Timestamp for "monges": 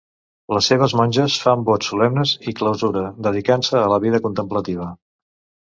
0.99-1.35